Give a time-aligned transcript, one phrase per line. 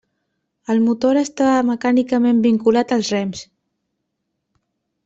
[0.73, 3.47] El motor estava mecànicament vinculat als rems.